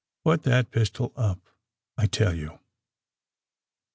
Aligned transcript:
Put 0.25 0.41
that 0.41 0.71
pistol 0.71 1.13
up, 1.15 1.41
I 1.95 2.07
tell 2.07 2.33
you." 2.33 2.57